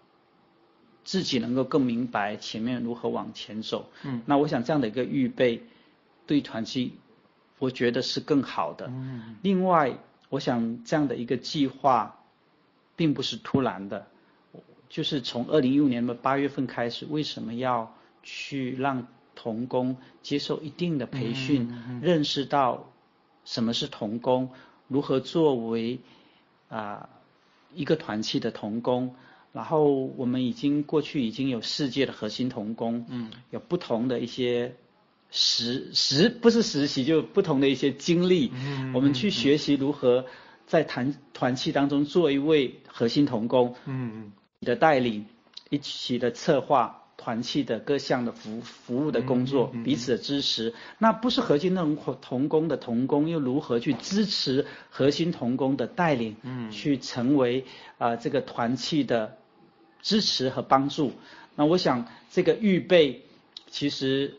[1.03, 3.89] 自己能够更明白前面如何往前走。
[4.03, 5.63] 嗯，那我想这样的一个预备
[6.27, 6.93] 对团契。
[7.61, 8.91] 我觉得是更好的。
[9.43, 9.99] 另外，
[10.29, 12.25] 我想这样的一个计划，
[12.95, 14.07] 并不是突然的，
[14.89, 19.05] 就是从二零一五年的八月份开始，为什么要去让
[19.35, 22.91] 童工接受一定的培训，认识到
[23.45, 24.49] 什么是童工，
[24.87, 25.99] 如何作为
[26.67, 27.09] 啊
[27.75, 29.13] 一个团契的童工，
[29.53, 29.85] 然后
[30.17, 34.75] 我们已经过去已经有世界的核心童工，嗯，有不同的一些
[35.31, 40.25] 实实不是实习，就不同的一些经历，嗯，我们去学习如何
[40.67, 45.25] 在团团契当中做一位核心童工，嗯，你的带领，
[45.69, 46.97] 一起的策划。
[47.17, 57.63] 团契的各项的服服务的工作，嗯嗯嗯、彼此的支持，那不是核心那种童工的童工，又如何去支持核心童工的带领，嗯，去成为
[57.99, 59.37] 啊、呃、这个团契的
[60.01, 61.11] 支持和帮助。
[61.55, 63.21] 那我想这个预备
[63.69, 64.33] 其实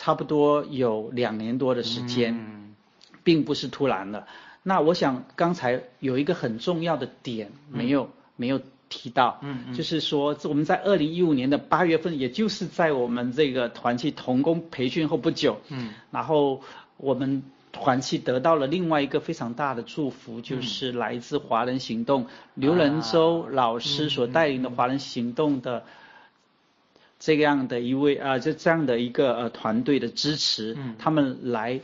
[0.00, 2.74] 差不多有两年多的时间，嗯、
[3.22, 4.26] 并不是突然的。
[4.62, 8.60] 那我想刚才有一个很重要的点没有、嗯、没有。
[8.92, 9.40] 提到，
[9.72, 16.60] 就是说，我们在二零一五年的八月份，也就是在我们这个团契童工培训后不久，嗯，然后
[16.96, 22.26] 我们团契得到了另外一个非常大的祝福，就是来自华人行动
[22.56, 25.84] 刘仁洲老师所带领的华人行动的
[27.20, 31.80] 这样的一位啊，就这样的一个呃团队的支持，嗯，他们来。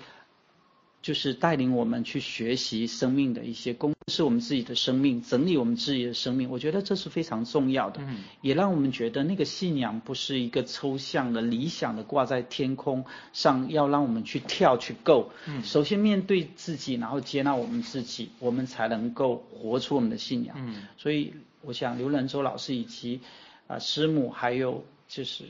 [1.03, 8.01] 就是带领我们去学习生命的一些公是，我们自己的生命，整理我们自己的生命，我觉得这是非常重要的。
[8.03, 15.31] 嗯，也让我们觉得那个信仰不是一个抽象的、理想的挂在天空上，要让我们去跳去够。
[15.47, 20.57] 嗯，首先面对自己，然后接纳我们自己，我们才能够活出我们的信仰。
[20.59, 23.21] 嗯，所以我想刘仁洲老师以及
[23.69, 25.45] 啊师母，还有就是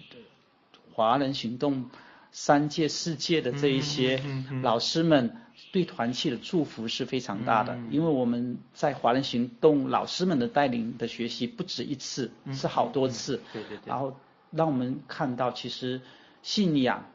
[0.92, 1.90] 华人行动。
[2.32, 4.20] 三届、四届的这一些
[4.62, 5.36] 老师们
[5.72, 13.40] 对团契的祝福是非常大的，因为我们在华人行动老师们的带领的学习不止一次，嗯、是好多次。
[13.54, 13.80] 对对对。
[13.86, 14.14] 然后
[14.50, 16.02] 让我们看到，其实
[16.42, 17.07] 信仰、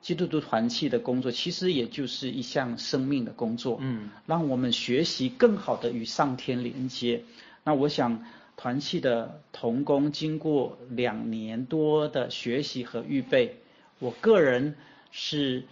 [0.00, 3.76] 基督徒团契的工作，其实也就是一项生命的工作。
[3.82, 4.08] 嗯。
[4.24, 7.24] 让我们学习更好的与上天连接。
[7.62, 8.24] 那我想，
[8.62, 13.56] 团契的童工经过两年多的学习和预备。
[13.98, 14.76] 我个人
[15.10, 15.64] 是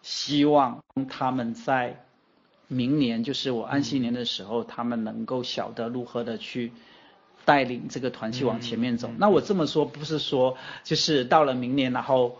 [0.00, 2.02] 希望他们在
[2.68, 6.72] 明年，就是我安息年的时候，他们能够晓得如何的去
[7.44, 9.10] 带领这个团契往前面走。
[9.18, 12.38] 那我这么说不是说就是到了明年，然后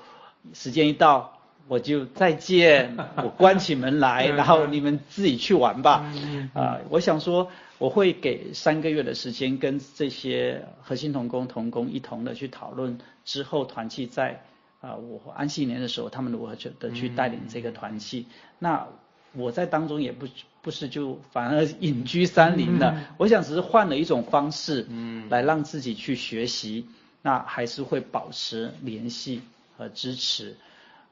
[0.54, 6.10] 时间一到我就再见， 我关起门来，然后你们自己去玩吧。
[6.54, 14.42] 啊，我想说我会给三个月的时间，跟这些核心同工同工一同的去讨论之后团契在。
[14.82, 18.26] 啊，我安息年的时候，他们如何去的去带领这个团契？
[18.28, 18.86] 嗯、那
[19.32, 20.28] 我在当中也不
[20.60, 22.92] 不是就反而隐居山林了。
[22.94, 26.86] 嗯、我想只是换了一种方式，嗯，来让自己去学习。
[26.86, 29.40] 嗯、那还是会保持联系
[29.76, 30.56] 和支持，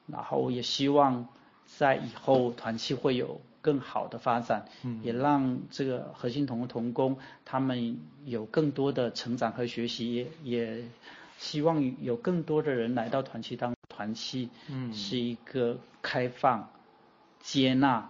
[0.07, 1.27] 然后也希望
[1.65, 10.83] 在以后团契会有更好的发展，嗯，也让这个核心同同工他们有更多的成长和学习，也也。
[11.37, 16.69] 希望有更多的人来到团契当团契，嗯，是一个开放、
[17.41, 18.09] 接纳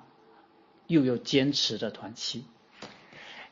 [0.86, 2.46] 又有坚持的团契。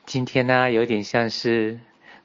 [0.06, 1.80] 今天呢，有点像是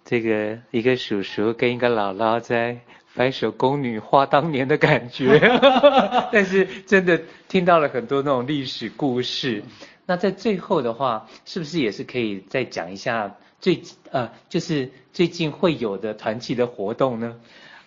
[0.04, 2.80] 这个一个叔叔跟一个姥姥在
[3.18, 5.40] 白首宫女花当年的感觉，
[6.32, 9.64] 但是真的听到了很多那种历史故事。
[10.06, 13.34] 那在最后的话，是不是也是可以再讲一下？
[13.60, 17.34] 最呃，就是最近会有的团契的活动呢，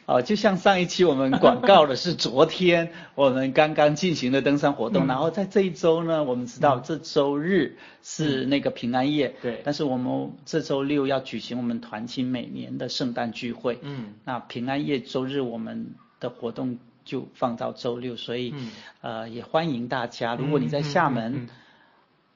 [0.05, 18.71] 呃，就像上一期我们广告的是昨天 我们刚刚进行的登山活动，嗯、然后在这一周呢，我们知道这周日是那个平安夜，对、嗯，但是我们这周六要举行我们团契每年的圣诞聚会，嗯，那平安夜周日我们的活动就放到周六，所以、嗯、
[19.01, 21.47] 呃也欢迎大家，如果你在厦门。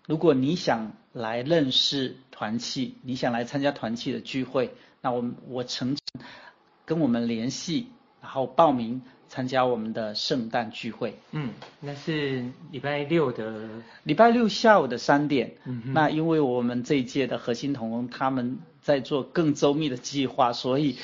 [0.08, 6.24] 如果你想来认识团契，你想来参加团契的聚会，那我我诚诚
[6.86, 7.88] 跟我们联系，
[8.22, 11.18] 然后报名参加我们的圣诞聚会。
[11.32, 11.50] 嗯，
[11.82, 13.70] 那是礼拜六的，
[14.04, 15.56] 礼拜六下午的三点。
[15.66, 20.98] 嗯哼，那因为我们这一届的核心同工他们在做更周密的计划，所以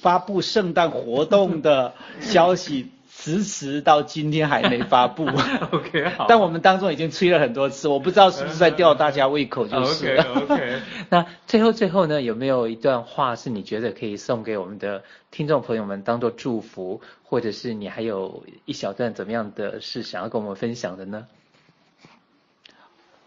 [0.00, 2.90] 发布圣诞活动的消息。
[3.22, 5.26] 迟迟到今天还没发布，
[5.72, 6.24] OK 好。
[6.26, 10.82] 但我们当中已经催了很多次，我不知道是不是在吊大家胃口，就是 OK OK。
[11.10, 21.26] 那最后最后呢，有没有一段话是你觉得可以送给我们的听众朋友们当做祝福，或者是你还有一小段怎么样的事想要跟我们分享的呢？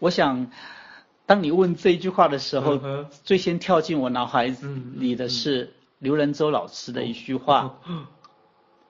[0.00, 0.50] 我想，
[1.24, 3.06] 当你问这一句话的时候，uh huh.
[3.22, 4.52] 最先跳进我脑海
[4.96, 7.76] 里的是刘仁洲老师的一句话。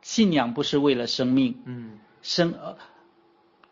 [0.05, 0.07] Uh.
[0.07, 2.77] 信仰不是为了生命，嗯，生呃，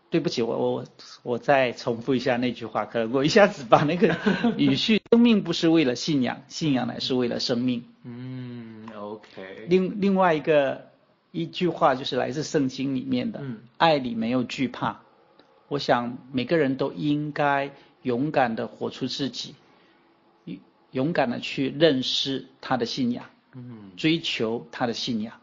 [0.08, 0.84] 对不起，我我
[1.22, 4.16] 我再重复一下那句话，可能我一下子把那个
[4.56, 7.84] 语序，生命不是为了信仰， 信仰乃是为了生命。
[8.04, 9.66] 嗯，OK。
[9.68, 10.90] 另另外一个
[11.32, 15.02] 一句话就是来自圣经里面的，嗯，爱里没有惧怕。
[15.68, 17.70] 我想每个人都应该
[18.00, 19.54] 勇敢的活出自己，
[20.92, 25.34] 勇敢的去认识他的信仰，嗯，追求他的信仰。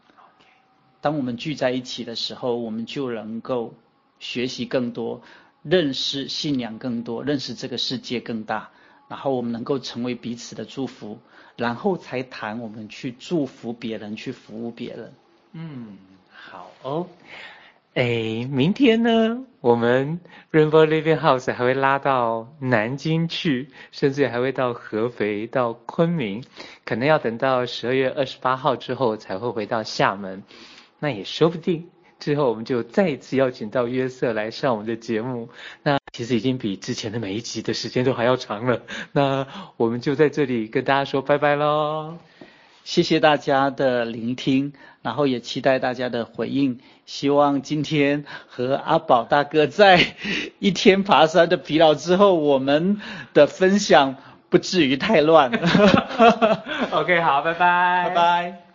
[1.02, 3.74] 当我们聚在一起的时候，我们就能够。
[4.22, 5.22] 学习更多，
[5.64, 8.70] 认识信仰更多，认识这个世界更大，
[9.08, 11.20] 然后我们能够成为彼此的祝福，
[11.56, 15.14] 然后才谈我们去祝福别人，去服务别人。
[15.54, 15.98] 嗯，
[16.30, 17.08] 好哦。
[17.94, 20.20] 哎，明天呢，我们
[20.52, 26.44] Rainbow Living House 还会拉到南京去，甚至还会到合肥、到昆明，
[26.84, 30.44] 可能要等到十二月二十八号之后才会回到厦门，
[31.00, 31.90] 那也说不定。
[32.20, 35.48] 之后我们就再一次邀请到约瑟来上我们的节目，
[35.84, 38.82] 那其实已经比之前的每一集的时间都还要长了。
[39.14, 39.48] 那
[39.78, 42.18] 我们就在这里跟大家说拜拜喽，
[42.84, 46.82] 谢谢大家的聆听，然后也期待大家的回应。
[47.06, 50.06] 希望今天和阿宝大哥在
[50.60, 53.00] 一天爬山的疲劳之后，我们
[53.34, 54.18] 的分享
[54.50, 55.52] 不至于太乱。
[56.92, 58.69] OK，好，拜拜，拜拜。